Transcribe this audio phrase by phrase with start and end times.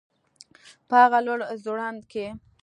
[0.87, 2.25] په هغه لوړ ځوړند کي